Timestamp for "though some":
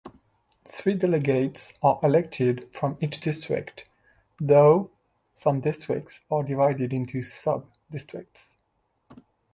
4.39-5.59